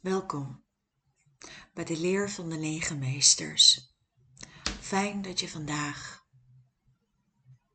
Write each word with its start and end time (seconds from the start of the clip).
Welkom 0.00 0.64
bij 1.74 1.84
de 1.84 1.96
leer 1.96 2.30
van 2.30 2.48
de 2.48 2.56
negen 2.56 2.98
meesters. 2.98 3.94
Fijn 4.80 5.22
dat 5.22 5.40
je 5.40 5.48
vandaag 5.48 6.26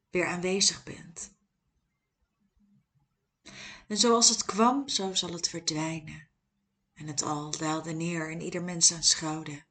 weer 0.09 0.25
aanwezig 0.25 0.83
bent. 0.83 1.35
En 3.87 3.97
zoals 3.97 4.29
het 4.29 4.45
kwam, 4.45 4.87
zo 4.89 5.13
zal 5.13 5.31
het 5.31 5.49
verdwijnen. 5.49 6.29
En 6.93 7.07
het 7.07 7.21
al 7.21 7.51
daalde 7.51 7.93
neer 7.93 8.31
en 8.31 8.41
ieder 8.41 8.63
mens 8.63 8.93
aanschouwde. 8.93 9.65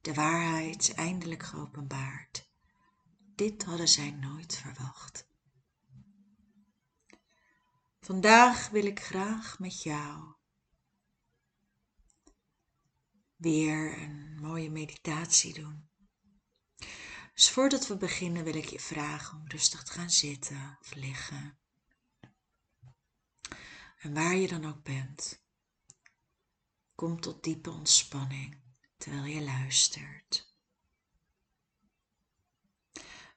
De 0.00 0.14
waarheid 0.14 0.94
eindelijk 0.94 1.42
geopenbaard. 1.42 2.50
Dit 3.34 3.64
hadden 3.64 3.88
zij 3.88 4.10
nooit 4.10 4.56
verwacht. 4.56 5.28
Vandaag 8.00 8.68
wil 8.68 8.84
ik 8.84 9.00
graag 9.00 9.58
met 9.58 9.82
jou 9.82 10.35
weer 13.36 14.02
een 14.02 14.38
mooie 14.40 14.70
meditatie 14.70 15.54
doen. 15.54 15.88
Dus 17.34 17.50
voordat 17.50 17.86
we 17.86 17.96
beginnen 17.96 18.44
wil 18.44 18.54
ik 18.54 18.68
je 18.68 18.80
vragen 18.80 19.38
om 19.38 19.48
rustig 19.48 19.82
te 19.82 19.92
gaan 19.92 20.10
zitten 20.10 20.78
of 20.80 20.94
liggen. 20.94 21.58
En 23.96 24.14
waar 24.14 24.36
je 24.36 24.48
dan 24.48 24.64
ook 24.64 24.82
bent, 24.82 25.44
kom 26.94 27.20
tot 27.20 27.44
diepe 27.44 27.70
ontspanning 27.70 28.62
terwijl 28.96 29.24
je 29.24 29.42
luistert. 29.42 30.54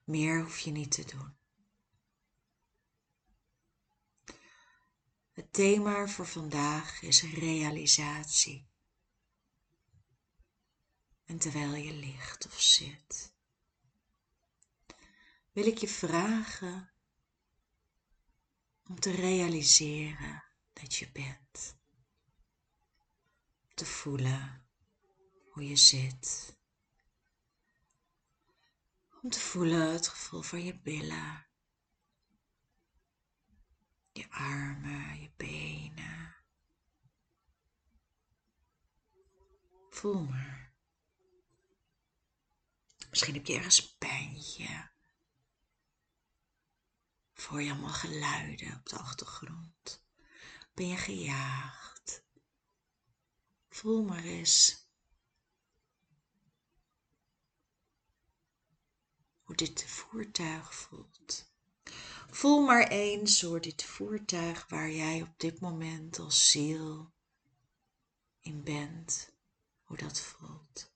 Meer 0.04 0.42
hoef 0.42 0.60
je 0.60 0.72
niet 0.72 0.92
te 0.92 1.06
doen. 1.06 1.38
Het 5.32 5.54
thema 5.54 6.08
voor 6.08 6.28
vandaag 6.28 7.02
is 7.02 7.22
realisatie. 7.22 8.69
En 11.30 11.38
terwijl 11.38 11.74
je 11.76 11.94
ligt 11.94 12.46
of 12.46 12.62
zit, 12.62 13.34
wil 15.52 15.66
ik 15.66 15.78
je 15.78 15.88
vragen 15.88 16.92
om 18.84 19.00
te 19.00 19.12
realiseren 19.12 20.44
dat 20.74 20.96
je 20.96 21.12
bent. 21.12 21.78
Te 23.74 23.86
voelen 23.86 24.68
hoe 25.50 25.68
je 25.68 25.76
zit. 25.76 26.58
Om 29.22 29.30
te 29.30 29.40
voelen 29.40 29.92
het 29.92 30.08
gevoel 30.08 30.42
van 30.42 30.64
je 30.64 30.80
billen. 30.80 31.48
Je 34.12 34.30
armen, 34.30 35.22
je 35.22 35.32
benen. 35.38 36.36
Voel 39.90 40.24
maar. 40.24 40.59
Misschien 43.30 43.48
heb 43.48 43.56
je 43.56 43.66
ergens 43.66 43.98
pijntje. 43.98 44.90
Voor 47.34 47.62
je 47.62 47.72
allemaal 47.72 47.90
geluiden 47.90 48.76
op 48.76 48.90
de 48.90 48.98
achtergrond. 48.98 50.04
Ben 50.74 50.88
je 50.88 50.98
gejaagd? 50.98 52.24
Voel 53.70 54.04
maar 54.04 54.24
eens 54.24 54.88
hoe 59.42 59.56
dit 59.56 59.84
voertuig 59.86 60.76
voelt. 60.76 61.52
Voel 62.30 62.66
maar 62.66 62.88
eens 62.88 63.42
hoe 63.42 63.60
dit 63.60 63.84
voertuig 63.84 64.68
waar 64.68 64.92
jij 64.92 65.22
op 65.22 65.40
dit 65.40 65.60
moment 65.60 66.20
als 66.20 66.52
ziel 66.52 67.12
in 68.40 68.64
bent, 68.64 69.34
hoe 69.84 69.98
dat 69.98 70.20
voelt. 70.20 70.89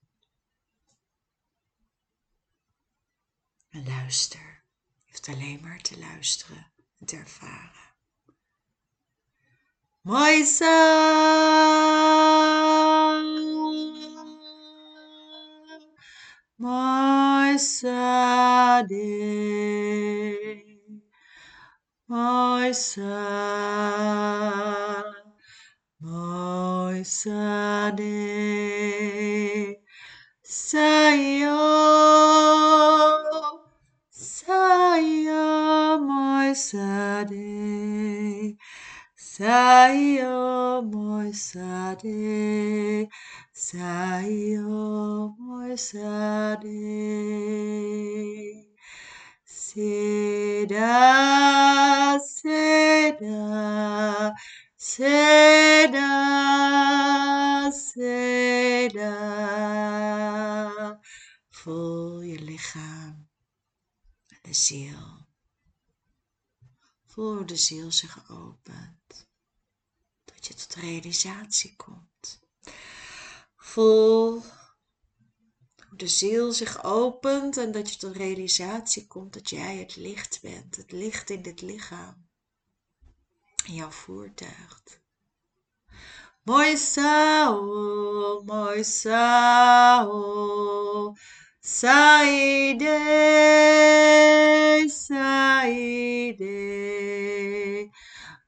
En 3.74 3.86
luister. 3.88 4.64
Je 5.04 5.11
hoeft 5.11 5.28
alleen 5.28 5.60
maar 5.61 5.82
te 5.82 6.00
luisteren 6.00 6.72
en 7.00 7.06
te 7.06 7.16
ervaren. 7.16 7.92
Moisa. 10.02 10.82
Moisa 16.56 18.04
de. 18.83 19.02
Moisa. 22.06 23.23
Moisa 25.98 27.92
de. 27.92 29.80
Sayo. 30.42 31.83
Saya 43.64 44.60
moisade. 45.40 46.68
Seda, 49.46 51.00
seda, 52.20 53.40
seda, 54.76 56.12
seda. 57.72 59.16
Voel 61.50 62.22
je 62.22 62.40
lichaam 62.40 63.30
de 64.42 64.54
ziel. 64.54 65.28
Voel 67.06 67.45
de 67.45 67.56
ziel 67.56 67.92
zich 67.92 68.30
opent. 68.30 69.28
Dat 70.26 70.48
je 70.48 70.54
tot 70.54 70.76
realisatie 70.76 71.76
komt. 71.76 72.42
Hoe 73.73 74.42
de 75.95 76.08
ziel 76.08 76.52
zich 76.52 76.84
opent 76.84 77.58
en 77.58 77.72
dat 77.72 77.94
je 77.94 77.98
tot 77.98 78.16
realisatie 78.16 79.08
komt 79.08 79.34
dat 79.34 79.50
jij 79.50 79.78
het 79.78 79.95
licht 79.95 80.39
bent. 80.42 80.76
Het 80.76 80.92
licht 80.92 81.30
in 81.30 81.42
dit 81.42 81.61
lichaam. 81.61 82.30
In 83.66 83.73
jouw 83.73 83.89
voertuig. 83.89 84.82
Mooi 86.44 86.78
sao, 86.78 88.42
mooi 88.45 88.83
sao. 88.83 90.12
Saide, 91.60 93.00
saide, 94.88 96.50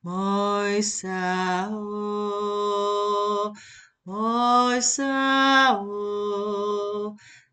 moi 0.01 0.83
sao, 0.83 2.34
moi 4.05 4.81
sao, 4.81 5.85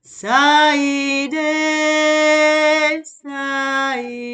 saide, 0.02 1.38
saide, 3.04 4.26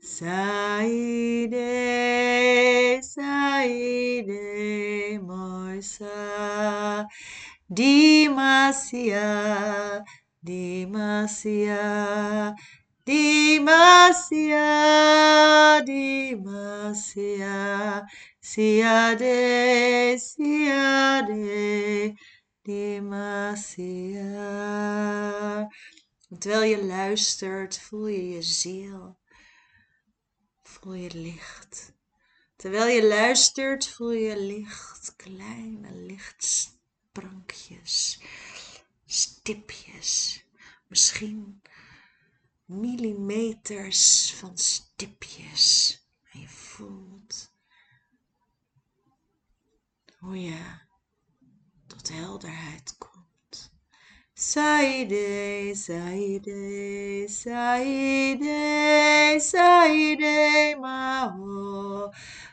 saide, 0.00 1.58
saide, 3.02 4.40
moi 5.22 5.80
sao. 5.82 7.06
Dimasia, 7.70 9.22
Dimasia, 10.42 11.84
Dimasia, 13.08 14.68
Dimasia, 15.82 17.56
Siade, 18.38 19.34
Dimasia. 22.62 24.48
Terwijl 26.38 26.62
je 26.62 26.84
luistert, 26.84 27.78
voel 27.78 28.06
je 28.06 28.28
je 28.28 28.42
ziel, 28.42 29.18
voel 30.62 30.94
je 30.94 31.10
licht. 31.14 31.92
Terwijl 32.56 32.86
je 32.86 33.06
luistert, 33.06 33.88
voel 33.88 34.12
je 34.12 34.40
licht, 34.40 35.16
kleine 35.16 35.94
licht 35.94 36.44
sprankjes, 36.44 38.20
stipjes, 39.06 40.44
misschien 40.86 41.62
millimeters 42.68 44.34
van 44.34 44.58
stipjes. 44.58 45.96
En 46.32 46.40
je 46.40 46.48
voelt 46.48 47.52
hoe 50.18 50.42
je 50.42 50.60
tot 51.86 52.12
helderheid 52.12 52.96
komt. 52.98 53.72
Saide, 54.34 55.72
saide, 55.74 57.24
saide, 57.28 58.60
saide, 59.40 60.76
maho. 60.80 62.12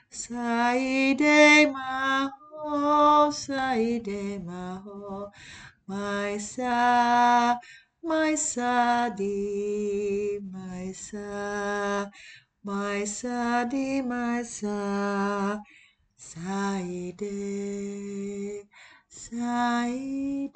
Saide 0.10 1.70
maho, 1.74 3.32
saide 3.32 4.40
maho, 4.40 5.30
my 5.86 6.40
sa, 6.40 7.60
my 8.06 8.36
sadi, 8.36 9.34
my 10.54 10.94
sa, 10.94 12.06
my 12.63 13.04
sadi, 13.04 14.02
my 14.06 14.44
sa, 14.46 15.57
saide. 16.13 17.25
Saide, 19.16 20.54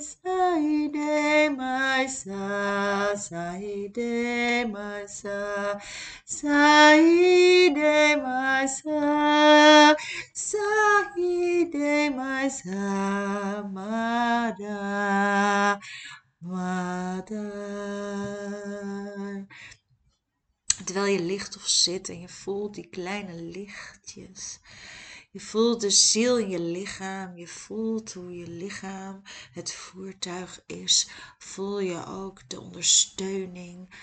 Saide, 0.00 1.48
my 1.56 2.04
sa, 2.06 3.14
Saide, 3.14 4.66
my 4.68 5.06
sa, 5.06 5.78
Saide, 6.26 8.16
my 8.20 8.66
sa, 8.66 9.94
Saide, 10.34 12.10
my 12.10 12.48
sa, 12.48 13.70
Mada. 16.42 17.50
Terwijl 20.84 21.12
je 21.12 21.22
ligt 21.22 21.56
of 21.56 21.68
zit 21.68 22.08
en 22.08 22.20
je 22.20 22.28
voelt 22.28 22.74
die 22.74 22.88
kleine 22.88 23.34
lichtjes 23.34 24.60
je 25.32 25.40
voelt 25.40 25.80
de 25.80 25.90
ziel 25.90 26.38
in 26.38 26.48
je 26.48 26.60
lichaam. 26.60 27.36
Je 27.36 27.48
voelt 27.48 28.12
hoe 28.12 28.36
je 28.36 28.48
lichaam 28.48 29.22
het 29.52 29.72
voertuig 29.72 30.62
is. 30.66 31.10
Voel 31.38 31.80
je 31.80 32.06
ook 32.06 32.48
de 32.48 32.60
ondersteuning, 32.60 33.94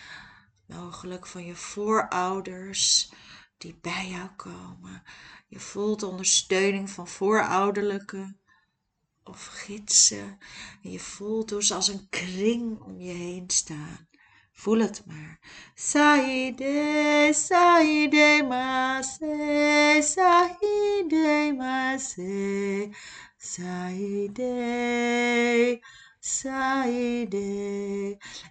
mogelijk 0.66 1.28
van 1.28 1.46
je 1.46 1.56
voorouders 1.56 3.12
die 3.58 3.80
bij 3.82 4.08
jou 4.10 4.30
komen. 4.30 5.04
Je 5.48 5.60
voelt 5.60 6.00
de 6.00 6.06
ondersteuning 6.06 6.90
van 6.90 7.08
voorouderlijke 7.08 8.36
of 9.30 9.46
gidsen. 9.46 10.38
En 10.84 10.92
je 10.92 11.00
voelt 11.00 11.50
hoe 11.50 11.64
ze 11.64 11.74
als 11.74 11.88
een 11.88 12.08
kring 12.10 12.82
om 12.82 13.02
je 13.02 13.14
heen 13.14 13.50
staan. 13.50 14.08
Voel 14.54 14.80
het 14.80 15.04
maar. 15.06 15.40
Saide, 15.76 17.30
saide, 17.34 18.46
mase, 18.48 19.98
saide, 20.02 21.54
mase, 21.58 22.90
saide, 23.38 24.50
saide. 26.20 27.38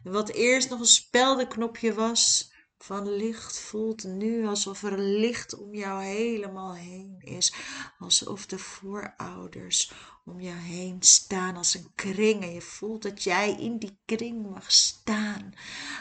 En 0.04 0.12
wat 0.12 0.28
eerst 0.28 0.70
nog 0.70 0.80
een 0.80 0.86
speldenknopje 0.86 1.94
was, 1.94 2.52
van 2.78 3.16
licht 3.16 3.58
voelt 3.58 4.04
nu 4.04 4.46
alsof 4.46 4.82
er 4.82 4.98
licht 4.98 5.58
om 5.58 5.74
jou 5.74 6.02
helemaal 6.02 6.74
heen 6.74 7.16
is. 7.18 7.54
Alsof 7.98 8.46
de 8.46 8.58
voorouders 8.58 9.92
om 10.30 10.40
jou 10.40 10.58
heen 10.58 11.02
staan 11.02 11.56
als 11.56 11.74
een 11.74 11.92
kring. 11.94 12.42
En 12.42 12.52
je 12.52 12.60
voelt 12.60 13.02
dat 13.02 13.22
jij 13.22 13.50
in 13.50 13.78
die 13.78 13.98
kring 14.04 14.50
mag 14.50 14.72
staan. 14.72 15.54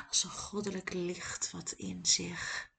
Als 0.07 0.23
een 0.23 0.29
goddelijk 0.29 0.93
licht 0.93 1.51
wat 1.51 1.71
in 1.71 2.05
zich 2.05 2.71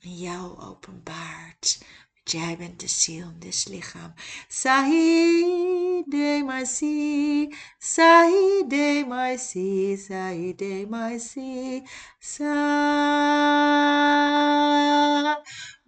jou 0.00 0.60
openbaart. 0.60 1.80
Jij 2.24 2.56
bent 2.56 2.80
de 2.80 2.88
ziel 2.88 3.28
in 3.28 3.38
dit 3.38 3.66
lichaam. 3.68 4.14
Sahide 4.48 6.42
my 6.46 6.64
si, 6.64 7.54
Sahide 7.78 9.04
my 9.08 9.36
si, 9.36 9.96
Sahide 9.96 10.86
my 10.88 11.18
si, 11.18 11.82
Sa. 12.18 12.48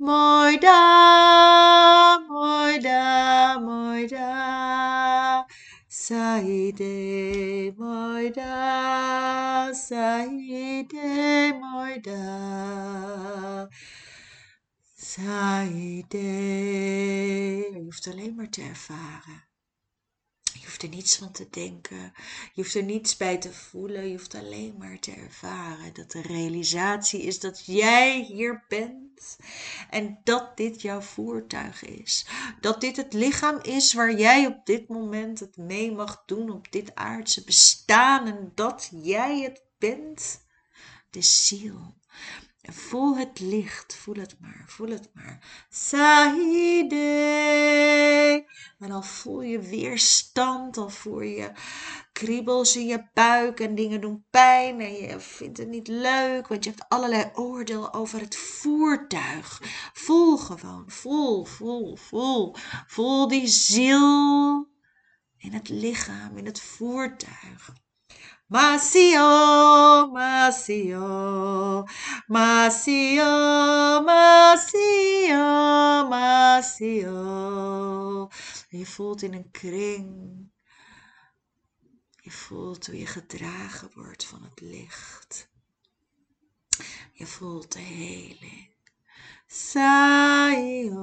Mooi 0.03 0.59
da, 0.59 2.19
mooi 2.29 2.81
da, 2.81 3.59
mooi 3.61 4.07
da. 4.09 5.47
Sahide, 5.89 7.73
mooi 7.79 8.31
da, 8.33 9.71
Sahide, 9.73 11.53
mooi 11.61 12.01
da. 12.01 13.69
Saide. 14.97 16.19
Je 17.73 17.81
hoeft 17.85 18.07
alleen 18.07 18.35
maar 18.35 18.51
te 18.51 18.63
ervaren. 18.63 19.45
Je 20.53 20.65
hoeft 20.65 20.83
er 20.83 20.89
niets 20.89 21.17
van 21.17 21.33
te 21.33 21.47
denken. 21.51 22.13
Je 22.55 22.63
hoeft 22.63 22.75
er 22.75 22.83
niets 22.83 23.17
bij 23.17 23.39
te 23.39 23.53
voelen. 23.53 24.05
Je 24.05 24.17
hoeft 24.17 24.35
alleen 24.35 24.75
maar 24.79 24.99
te 24.99 25.13
ervaren 25.13 25.95
dat 25.95 26.11
de 26.11 26.23
realisatie 26.23 27.23
is 27.23 27.41
dat 27.41 27.67
jij 27.67 28.23
hier 28.23 28.65
bent. 28.69 29.12
En 29.91 30.21
dat 30.25 30.57
dit 30.57 30.83
jouw 30.83 31.01
voertuig 31.01 31.85
is. 31.85 32.27
Dat 32.61 32.81
dit 32.81 32.97
het 32.97 33.13
lichaam 33.13 33.59
is 33.63 33.93
waar 33.93 34.15
jij 34.15 34.47
op 34.47 34.67
dit 34.67 34.89
moment 34.89 35.41
het 35.41 35.57
mee 35.57 35.93
mag 35.93 36.23
doen 36.27 36.51
op 36.51 36.73
dit 36.73 36.95
aardse 36.95 37.45
bestaan. 37.45 38.27
En 38.27 38.53
dat 38.55 38.91
jij 38.93 39.41
het 39.41 39.63
bent. 39.79 40.41
De 41.11 41.23
ziel. 41.23 41.95
Voel 42.63 43.17
het 43.17 43.41
licht, 43.41 43.95
voel 43.95 44.15
het 44.15 44.37
maar, 44.41 44.65
voel 44.67 44.89
het 44.89 45.11
maar. 45.13 45.67
Sahide. 45.71 46.97
En 48.79 48.89
dan 48.89 49.05
voel 49.05 49.43
je 49.43 49.59
weerstand, 49.59 50.75
dan 50.75 50.91
voel 50.91 51.21
je 51.21 51.53
kriebels 52.13 52.77
in 52.77 52.87
je 52.87 53.05
buik 53.15 53.61
en 53.61 53.75
dingen 53.75 54.01
doen 54.01 54.25
pijn 54.31 54.81
en 54.81 54.93
je 54.93 55.21
vindt 55.21 55.59
het 55.59 55.69
niet 55.69 55.89
leuk, 55.89 56.49
want 56.49 56.65
je 56.65 56.71
hebt 56.71 56.89
allerlei 56.89 57.31
oordeel 57.35 57.95
over 57.95 58.21
het 58.21 58.37
voertuig. 58.37 59.61
Voel 59.93 60.37
gewoon, 60.37 60.85
voel, 60.87 61.45
voel, 61.45 61.97
voel. 61.97 62.55
Voel 62.87 63.29
die 63.29 63.47
ziel 63.47 64.69
in 65.39 65.53
het 65.53 65.69
lichaam, 65.69 66.37
in 66.37 66.47
het 66.47 66.61
voertuig. 66.61 67.73
Masio, 68.53 70.13
Masio, 70.13 71.87
Masio, 72.29 73.33
Masio, 74.05 75.47
Masio. 76.13 77.19
Je 78.69 78.87
voelt 78.87 79.23
in 79.23 79.33
een 79.35 79.51
kring. 79.51 80.51
Je 82.23 82.31
voelt 82.31 82.87
hoe 82.87 82.99
je 82.99 83.07
gedragen 83.07 83.91
wordt 83.95 84.25
van 84.25 84.43
het 84.43 84.61
licht. 84.61 85.51
Je 87.13 87.27
voelt 87.27 87.73
de 87.73 87.79
heling. 87.79 88.71
Saio, 89.47 90.99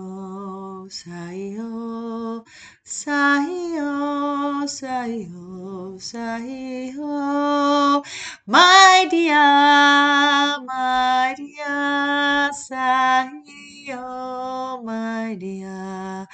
saio, 0.88 2.44
saio, 2.84 4.66
saio, 4.66 5.49
saio, 6.00 7.04
my 8.46 9.08
dear, 9.10 10.64
my 10.66 11.34
dear, 11.36 12.54
saio, 12.54 14.02
my 14.82 15.36
dear, 15.38 16.28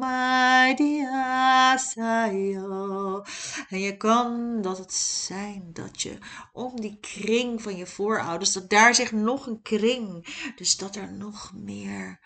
my 0.00 0.74
dear, 0.76 1.78
saio. 1.78 3.22
En 3.68 3.80
je 3.80 3.96
kan 3.96 4.62
dat 4.62 4.78
het 4.78 4.92
zijn 4.92 5.70
dat 5.72 6.02
je 6.02 6.18
om 6.52 6.80
die 6.80 6.98
kring 7.00 7.62
van 7.62 7.76
je 7.76 7.86
voorouders, 7.86 8.52
dat 8.52 8.70
daar 8.70 8.94
zich 8.94 9.12
nog 9.12 9.46
een 9.46 9.62
kring, 9.62 10.26
dus 10.56 10.76
dat 10.76 10.96
er 10.96 11.12
nog 11.12 11.52
meer 11.54 12.20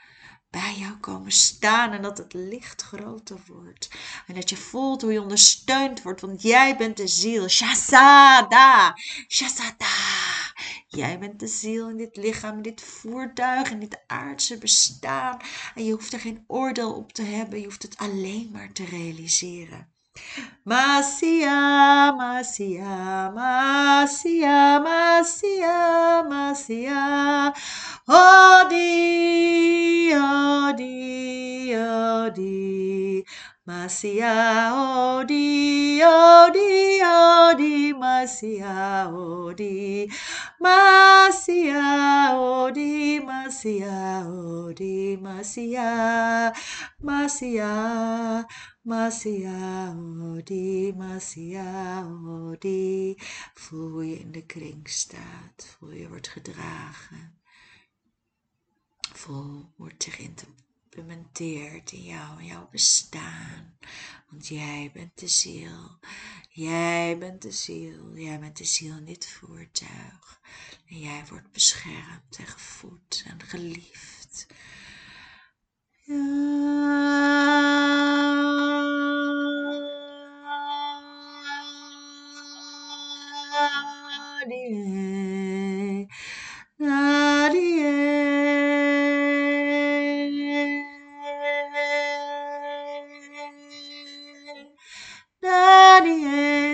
bij 0.62 0.74
jou 0.78 0.92
komen 0.96 1.32
staan 1.32 1.92
en 1.92 2.02
dat 2.02 2.18
het 2.18 2.32
licht 2.32 2.82
groter 2.82 3.38
wordt. 3.46 3.90
En 4.26 4.34
dat 4.34 4.50
je 4.50 4.56
voelt 4.56 5.02
hoe 5.02 5.12
je 5.12 5.20
ondersteund 5.20 6.02
wordt, 6.02 6.20
want 6.20 6.42
jij 6.42 6.76
bent 6.76 6.96
de 6.96 7.06
ziel. 7.06 7.48
Shasada, 7.48 8.94
Shasada. 9.28 10.54
Jij 10.86 11.18
bent 11.18 11.40
de 11.40 11.46
ziel 11.46 11.88
in 11.88 11.96
dit 11.96 12.16
lichaam, 12.16 12.56
in 12.56 12.62
dit 12.62 12.80
voertuig, 12.80 13.70
in 13.70 13.78
dit 13.78 13.98
aardse 14.06 14.58
bestaan. 14.58 15.36
En 15.74 15.84
je 15.84 15.92
hoeft 15.92 16.12
er 16.12 16.20
geen 16.20 16.44
oordeel 16.46 16.92
op 16.92 17.12
te 17.12 17.22
hebben, 17.22 17.58
je 17.58 17.64
hoeft 17.64 17.82
het 17.82 17.96
alleen 17.96 18.50
maar 18.52 18.72
te 18.72 18.84
realiseren. 18.84 19.95
Masia, 20.66 22.12
Masia, 22.18 23.30
Masia, 23.34 24.80
Masia, 24.82 26.24
Masia. 26.28 27.52
Odi, 28.08 28.82
odi, 30.14 31.74
odi. 31.74 33.24
Masia, 33.66 34.70
odi, 34.74 36.00
odi, 36.02 37.02
odi, 37.02 37.92
Masia, 37.94 39.10
odi. 39.10 40.08
Masia, 40.60 42.30
odi, 42.34 43.20
Masia, 43.20 44.22
odi, 44.26 45.16
Masia, 45.16 46.52
Masia. 47.02 48.44
Masia 48.86 49.94
Odi, 50.20 50.92
Masia. 50.92 52.04
Voel 53.54 54.00
je 54.00 54.18
in 54.18 54.32
de 54.32 54.42
kring 54.46 54.88
staat. 54.88 55.76
Voel 55.78 55.90
je 55.90 56.08
wordt 56.08 56.28
gedragen. 56.28 57.40
liefdevol 59.26 59.72
wordt 59.76 60.04
geïmplementeerd 60.04 61.92
in 61.92 62.02
jou, 62.02 62.40
in 62.40 62.46
jouw 62.46 62.68
bestaan. 62.70 63.78
Want 64.30 64.46
jij 64.46 64.90
bent 64.94 65.18
de 65.18 65.28
ziel. 65.28 65.98
Jij 66.48 67.18
bent 67.18 67.42
de 67.42 67.52
ziel. 67.52 68.16
Jij 68.16 68.40
bent 68.40 68.56
de 68.56 68.64
ziel 68.64 68.96
in 68.96 69.04
dit 69.04 69.26
voertuig. 69.26 70.40
En 70.88 70.98
jij 70.98 71.24
wordt 71.28 71.52
beschermd 71.52 72.36
en 72.38 72.46
gevoed 72.46 73.24
en 73.26 73.42
geliefd. 73.42 74.46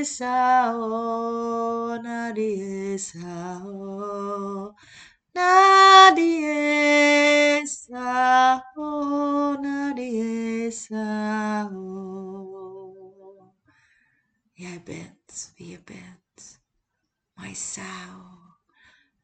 Sao, 0.05 1.99
nadie 2.03 2.99
sao, 2.99 4.75
nadie 5.35 6.47
sao, 7.67 9.57
nadie 9.61 10.71
sao. 10.71 11.83
Jij 14.55 14.83
bent 14.85 15.53
wie 15.57 15.69
je 15.71 15.81
bent, 15.85 16.22
my 17.43 17.55
sao. 17.55 18.57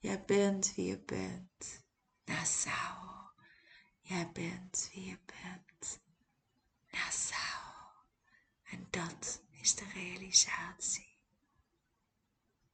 Jij 0.00 0.24
bent 0.24 0.74
wie 0.74 0.86
je 0.86 0.98
bent, 0.98 1.84
Nassau. 2.24 3.30
Jij 4.00 4.30
bent 4.32 4.90
wie 4.92 5.04
je 5.04 5.18
bent, 5.26 6.00
Nassau. 6.90 7.92
En 8.62 8.86
dat 8.90 9.42
is 9.60 9.74
de 9.74 9.84
realisatie. 9.94 11.18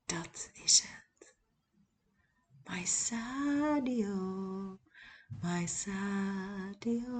Dat 0.07 0.51
is 0.53 0.81
het. 0.81 1.35
My 2.65 2.85
sadio, 2.85 4.79
my 5.43 5.67
sadio, 5.67 7.19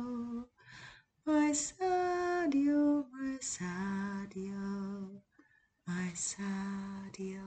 my 1.25 1.53
sadio, 1.55 3.07
my 3.11 3.37
sadio, 3.41 5.23
my 5.87 6.11
sadio. 6.15 7.45